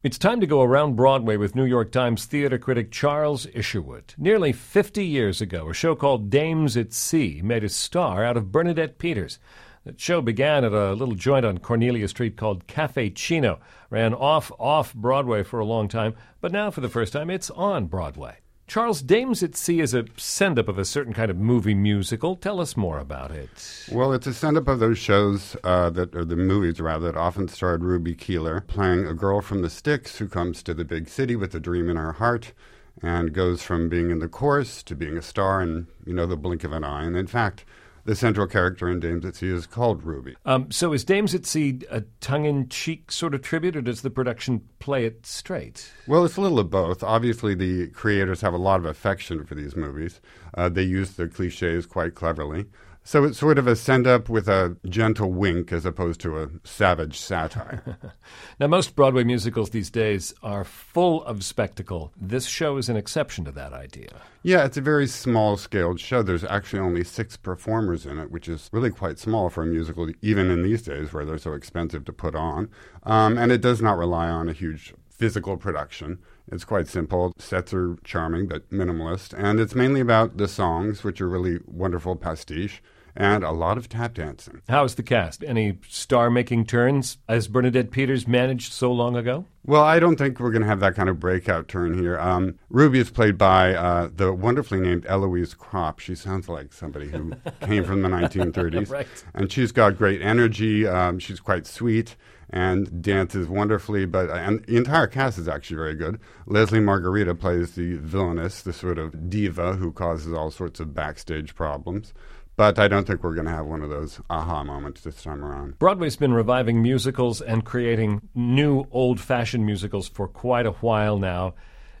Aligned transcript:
It's 0.00 0.16
time 0.16 0.38
to 0.40 0.46
go 0.46 0.62
around 0.62 0.94
Broadway 0.94 1.36
with 1.36 1.56
New 1.56 1.64
York 1.64 1.90
Times 1.90 2.24
theater 2.24 2.56
critic 2.56 2.92
Charles 2.92 3.46
Isherwood. 3.46 4.14
Nearly 4.16 4.52
50 4.52 5.04
years 5.04 5.40
ago, 5.40 5.68
a 5.68 5.74
show 5.74 5.96
called 5.96 6.30
Dames 6.30 6.76
at 6.76 6.92
Sea 6.92 7.40
made 7.42 7.64
a 7.64 7.68
star 7.68 8.22
out 8.22 8.36
of 8.36 8.52
Bernadette 8.52 8.98
Peters. 8.98 9.40
That 9.82 9.98
show 9.98 10.22
began 10.22 10.64
at 10.64 10.72
a 10.72 10.92
little 10.92 11.16
joint 11.16 11.44
on 11.44 11.58
Cornelia 11.58 12.06
Street 12.06 12.36
called 12.36 12.68
Caffe 12.68 13.12
Cino, 13.16 13.58
ran 13.90 14.14
off 14.14 14.52
off 14.60 14.94
Broadway 14.94 15.42
for 15.42 15.58
a 15.58 15.64
long 15.64 15.88
time, 15.88 16.14
but 16.40 16.52
now 16.52 16.70
for 16.70 16.80
the 16.80 16.88
first 16.88 17.12
time 17.12 17.28
it's 17.28 17.50
on 17.50 17.86
Broadway. 17.86 18.36
Charles, 18.68 19.00
Dames 19.00 19.42
at 19.42 19.56
Sea 19.56 19.80
is 19.80 19.94
a 19.94 20.04
send 20.18 20.58
up 20.58 20.68
of 20.68 20.78
a 20.78 20.84
certain 20.84 21.14
kind 21.14 21.30
of 21.30 21.38
movie 21.38 21.74
musical. 21.74 22.36
Tell 22.36 22.60
us 22.60 22.76
more 22.76 22.98
about 22.98 23.30
it. 23.30 23.86
Well, 23.90 24.12
it's 24.12 24.26
a 24.26 24.34
send 24.34 24.58
up 24.58 24.68
of 24.68 24.78
those 24.78 24.98
shows 24.98 25.56
uh, 25.64 25.88
that, 25.88 26.14
or 26.14 26.22
the 26.22 26.36
movies 26.36 26.78
rather, 26.78 27.10
that 27.10 27.18
often 27.18 27.48
starred 27.48 27.82
Ruby 27.82 28.14
Keeler 28.14 28.60
playing 28.60 29.06
a 29.06 29.14
girl 29.14 29.40
from 29.40 29.62
the 29.62 29.70
sticks 29.70 30.18
who 30.18 30.28
comes 30.28 30.62
to 30.64 30.74
the 30.74 30.84
big 30.84 31.08
city 31.08 31.34
with 31.34 31.54
a 31.54 31.60
dream 31.60 31.88
in 31.88 31.96
her 31.96 32.12
heart 32.12 32.52
and 33.00 33.32
goes 33.32 33.62
from 33.62 33.88
being 33.88 34.10
in 34.10 34.18
the 34.18 34.28
chorus 34.28 34.82
to 34.82 34.94
being 34.94 35.16
a 35.16 35.22
star 35.22 35.62
in, 35.62 35.86
you 36.04 36.12
know, 36.12 36.26
the 36.26 36.36
blink 36.36 36.62
of 36.62 36.72
an 36.72 36.84
eye. 36.84 37.04
And 37.04 37.16
in 37.16 37.26
fact, 37.26 37.64
the 38.04 38.14
central 38.14 38.46
character 38.46 38.88
in 38.88 39.00
Dames 39.00 39.24
at 39.24 39.36
Sea 39.36 39.50
is 39.50 39.66
called 39.66 40.02
Ruby. 40.02 40.36
Um, 40.44 40.70
so 40.70 40.92
is 40.92 41.04
Dames 41.04 41.34
at 41.34 41.46
Sea 41.46 41.80
a 41.90 42.02
tongue-in-cheek 42.20 43.12
sort 43.12 43.34
of 43.34 43.42
tribute, 43.42 43.76
or 43.76 43.82
does 43.82 44.02
the 44.02 44.10
production 44.10 44.62
play 44.78 45.04
it 45.04 45.26
straight? 45.26 45.92
Well, 46.06 46.24
it's 46.24 46.36
a 46.36 46.40
little 46.40 46.58
of 46.58 46.70
both. 46.70 47.02
Obviously, 47.02 47.54
the 47.54 47.88
creators 47.88 48.40
have 48.40 48.54
a 48.54 48.58
lot 48.58 48.80
of 48.80 48.86
affection 48.86 49.44
for 49.44 49.54
these 49.54 49.76
movies. 49.76 50.20
Uh, 50.54 50.68
they 50.68 50.82
use 50.82 51.12
the 51.12 51.28
cliches 51.28 51.86
quite 51.86 52.14
cleverly. 52.14 52.66
So 53.08 53.24
it's 53.24 53.38
sort 53.38 53.58
of 53.58 53.66
a 53.66 53.74
send 53.74 54.06
up 54.06 54.28
with 54.28 54.50
a 54.50 54.76
gentle 54.86 55.32
wink 55.32 55.72
as 55.72 55.86
opposed 55.86 56.20
to 56.20 56.42
a 56.42 56.50
savage 56.62 57.18
satire. 57.18 57.96
now, 58.60 58.66
most 58.66 58.94
Broadway 58.94 59.24
musicals 59.24 59.70
these 59.70 59.88
days 59.88 60.34
are 60.42 60.62
full 60.62 61.24
of 61.24 61.42
spectacle. 61.42 62.12
This 62.20 62.44
show 62.44 62.76
is 62.76 62.90
an 62.90 62.98
exception 62.98 63.46
to 63.46 63.52
that 63.52 63.72
idea. 63.72 64.10
Yeah, 64.42 64.66
it's 64.66 64.76
a 64.76 64.82
very 64.82 65.06
small 65.06 65.56
scaled 65.56 66.00
show. 66.00 66.22
There's 66.22 66.44
actually 66.44 66.80
only 66.80 67.02
six 67.02 67.38
performers 67.38 68.04
in 68.04 68.18
it, 68.18 68.30
which 68.30 68.46
is 68.46 68.68
really 68.74 68.90
quite 68.90 69.18
small 69.18 69.48
for 69.48 69.62
a 69.62 69.66
musical, 69.66 70.10
even 70.20 70.50
in 70.50 70.62
these 70.62 70.82
days 70.82 71.10
where 71.10 71.24
they're 71.24 71.38
so 71.38 71.54
expensive 71.54 72.04
to 72.04 72.12
put 72.12 72.34
on. 72.34 72.68
Um, 73.04 73.38
and 73.38 73.50
it 73.50 73.62
does 73.62 73.80
not 73.80 73.96
rely 73.96 74.28
on 74.28 74.50
a 74.50 74.52
huge 74.52 74.92
physical 75.08 75.56
production. 75.56 76.18
It's 76.52 76.66
quite 76.66 76.88
simple. 76.88 77.32
Sets 77.38 77.72
are 77.72 77.96
charming 78.04 78.48
but 78.48 78.68
minimalist. 78.68 79.32
And 79.32 79.60
it's 79.60 79.74
mainly 79.74 80.02
about 80.02 80.36
the 80.36 80.46
songs, 80.46 81.02
which 81.02 81.22
are 81.22 81.28
really 81.28 81.60
wonderful 81.64 82.14
pastiche 82.14 82.82
and 83.18 83.42
a 83.42 83.50
lot 83.50 83.76
of 83.76 83.88
tap 83.88 84.14
dancing. 84.14 84.62
How's 84.68 84.94
the 84.94 85.02
cast? 85.02 85.42
Any 85.42 85.78
star 85.88 86.30
making 86.30 86.66
turns 86.66 87.18
as 87.28 87.48
Bernadette 87.48 87.90
Peters 87.90 88.28
managed 88.28 88.72
so 88.72 88.92
long 88.92 89.16
ago? 89.16 89.44
Well, 89.64 89.82
I 89.82 89.98
don't 89.98 90.16
think 90.16 90.38
we're 90.38 90.52
going 90.52 90.62
to 90.62 90.68
have 90.68 90.78
that 90.80 90.94
kind 90.94 91.08
of 91.08 91.18
breakout 91.18 91.66
turn 91.66 91.98
here. 91.98 92.16
Um, 92.18 92.58
Ruby 92.70 93.00
is 93.00 93.10
played 93.10 93.36
by 93.36 93.74
uh, 93.74 94.08
the 94.14 94.32
wonderfully 94.32 94.80
named 94.80 95.04
Eloise 95.08 95.54
Kropp. 95.54 95.98
She 95.98 96.14
sounds 96.14 96.48
like 96.48 96.72
somebody 96.72 97.08
who 97.08 97.32
came 97.60 97.84
from 97.84 98.02
the 98.02 98.08
1930s. 98.08 98.88
right. 98.88 99.08
And 99.34 99.50
she's 99.50 99.72
got 99.72 99.98
great 99.98 100.22
energy. 100.22 100.86
Um, 100.86 101.18
she's 101.18 101.40
quite 101.40 101.66
sweet 101.66 102.14
and 102.50 103.02
dances 103.02 103.46
wonderfully. 103.48 104.06
But 104.06 104.30
and 104.30 104.64
the 104.64 104.76
entire 104.76 105.06
cast 105.06 105.38
is 105.38 105.48
actually 105.48 105.76
very 105.76 105.94
good. 105.94 106.18
Lesli 106.46 106.82
Margherita 106.82 107.34
plays 107.34 107.74
the 107.74 107.96
villainess, 107.96 108.62
the 108.62 108.72
sort 108.72 108.98
of 108.98 109.28
diva 109.28 109.74
who 109.74 109.92
causes 109.92 110.32
all 110.32 110.50
sorts 110.50 110.80
of 110.80 110.94
backstage 110.94 111.54
problems. 111.54 112.14
But 112.58 112.76
I 112.76 112.88
don't 112.88 113.06
think 113.06 113.22
we're 113.22 113.36
going 113.36 113.46
to 113.46 113.52
have 113.52 113.66
one 113.66 113.82
of 113.82 113.88
those 113.88 114.20
aha 114.28 114.64
moments 114.64 115.02
this 115.02 115.22
time 115.22 115.44
around. 115.44 115.78
Broadway's 115.78 116.16
been 116.16 116.34
reviving 116.34 116.82
musicals 116.82 117.40
and 117.40 117.64
creating 117.64 118.28
new 118.34 118.84
old 118.90 119.20
fashioned 119.20 119.64
musicals 119.64 120.08
for 120.08 120.26
quite 120.26 120.66
a 120.66 120.72
while 120.72 121.20
now. 121.20 121.54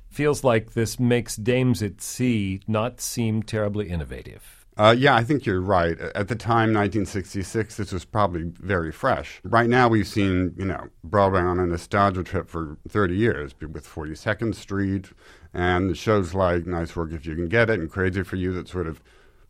Feels 0.08 0.42
like 0.42 0.72
this 0.72 0.98
makes 0.98 1.36
Dames 1.36 1.80
at 1.80 2.00
Sea 2.00 2.60
not 2.66 3.00
seem 3.00 3.44
terribly 3.44 3.88
innovative. 3.88 4.66
Uh, 4.76 4.96
yeah, 4.98 5.14
I 5.14 5.22
think 5.22 5.46
you're 5.46 5.60
right. 5.60 5.96
At 6.00 6.26
the 6.26 6.34
time, 6.34 6.74
1966, 6.74 7.76
this 7.76 7.92
was 7.92 8.04
probably 8.04 8.50
very 8.58 8.90
fresh. 8.90 9.40
Right 9.44 9.68
now, 9.68 9.86
we've 9.86 10.08
seen, 10.08 10.54
you 10.58 10.64
know, 10.64 10.88
Broadway 11.04 11.40
on 11.40 11.60
a 11.60 11.66
nostalgia 11.66 12.24
trip 12.24 12.48
for 12.48 12.78
30 12.88 13.14
years 13.14 13.54
with 13.60 13.86
42nd 13.86 14.56
Street 14.56 15.10
and 15.54 15.96
shows 15.96 16.34
like 16.34 16.66
Nice 16.66 16.96
Work 16.96 17.12
If 17.12 17.26
You 17.26 17.36
Can 17.36 17.46
Get 17.46 17.70
It 17.70 17.78
and 17.78 17.88
Crazy 17.88 18.24
for 18.24 18.34
You 18.34 18.52
that 18.54 18.66
sort 18.66 18.88
of 18.88 19.00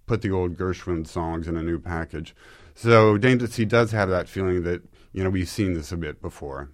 put 0.09 0.23
the 0.23 0.31
old 0.31 0.57
Gershwin 0.57 1.07
songs 1.07 1.47
in 1.47 1.57
a 1.57 1.63
new 1.63 1.79
package. 1.79 2.35
So 2.75 3.19
Dames 3.19 3.43
at 3.43 3.51
Sea 3.51 3.65
does 3.65 3.93
have 3.93 4.09
that 4.09 4.29
feeling 4.29 4.63
that, 4.65 4.83
you 5.13 5.23
know, 5.23 5.31
we've 5.31 5.49
seen 5.49 5.75
this 5.75 5.93
a 5.93 5.97
bit 5.97 6.21
before. 6.21 6.71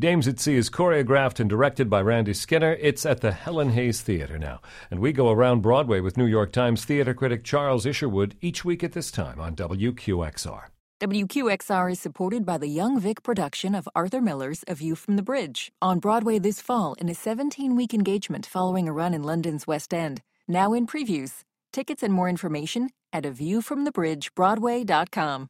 Dames 0.00 0.28
at 0.28 0.38
Sea 0.38 0.54
is 0.54 0.70
choreographed 0.70 1.40
and 1.40 1.50
directed 1.50 1.90
by 1.90 2.00
Randy 2.00 2.32
Skinner. 2.32 2.76
It's 2.80 3.04
at 3.04 3.20
the 3.20 3.32
Helen 3.32 3.70
Hayes 3.70 4.00
Theater 4.00 4.38
now. 4.38 4.60
And 4.92 5.00
we 5.00 5.12
go 5.12 5.30
around 5.30 5.62
Broadway 5.62 5.98
with 5.98 6.16
New 6.16 6.26
York 6.26 6.52
Times 6.52 6.84
theater 6.84 7.14
critic 7.14 7.42
Charles 7.42 7.84
Isherwood 7.84 8.36
each 8.40 8.64
week 8.64 8.84
at 8.84 8.92
this 8.92 9.10
time 9.10 9.40
on 9.40 9.56
WQXR. 9.56 10.66
WQXR 11.00 11.92
is 11.92 12.00
supported 12.00 12.44
by 12.44 12.58
the 12.58 12.68
Young 12.68 13.00
Vic 13.00 13.22
production 13.24 13.74
of 13.74 13.88
Arthur 13.94 14.20
Miller's 14.20 14.64
A 14.68 14.74
View 14.74 14.94
from 14.94 15.16
the 15.16 15.22
Bridge 15.22 15.72
on 15.82 15.98
Broadway 15.98 16.38
this 16.38 16.60
fall 16.60 16.94
in 16.94 17.08
a 17.08 17.14
17 17.14 17.74
week 17.74 17.92
engagement 17.92 18.46
following 18.46 18.88
a 18.88 18.92
run 18.92 19.14
in 19.14 19.22
London's 19.22 19.66
West 19.66 19.92
End. 19.92 20.22
Now 20.46 20.72
in 20.74 20.86
previews. 20.86 21.44
Tickets 21.78 22.02
and 22.02 22.12
more 22.12 22.28
information 22.28 22.90
at 23.12 23.22
aviewfromthebridgebroadway.com. 23.22 25.48